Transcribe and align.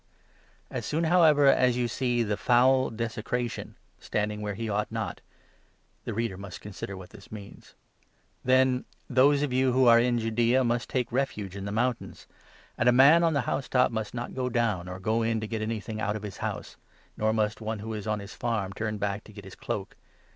As 0.71 0.83
soon, 0.83 1.03
however, 1.03 1.45
as 1.45 1.77
you 1.77 1.87
see' 1.87 2.23
the 2.23 2.35
Foul 2.35 2.89
Desecration' 2.89 3.75
standing 4.09 4.41
where 4.41 4.55
he 4.55 4.67
ought 4.67 4.91
not" 4.91 5.21
(the 6.05 6.13
reader 6.15 6.37
must 6.37 6.59
consider 6.59 6.97
what 6.97 7.11
this 7.11 7.31
means) 7.31 7.75
"then 8.43 8.85
those 9.07 9.43
of 9.43 9.53
you 9.53 9.73
who 9.73 9.85
are 9.85 9.99
in 9.99 10.17
Judaea 10.17 10.63
must 10.63 10.89
take 10.89 11.11
refuge 11.11 11.55
in 11.55 11.65
the 11.65 11.71
mountains; 11.71 12.25
and 12.79 12.89
a 12.89 12.91
man 12.91 13.23
on 13.23 13.33
the 13.33 13.41
house 13.41 13.69
top 13.69 13.91
must 13.91 14.15
not 14.15 14.33
go 14.33 14.49
down, 14.49 14.87
or 14.89 14.99
go 14.99 15.21
in 15.21 15.39
to 15.39 15.45
get 15.45 15.61
anything 15.61 15.97
otit 16.01 16.15
of 16.15 16.23
his 16.23 16.37
house; 16.37 16.77
nor 17.15 17.31
must 17.31 17.61
one 17.61 17.77
who 17.77 17.93
is 17.93 18.07
on 18.07 18.17
his 18.21 18.33
farm 18.33 18.73
turn 18.73 18.97
back 18.97 19.23
to 19.25 19.31
get 19.31 19.45
his 19.45 19.53
cloak. 19.53 19.95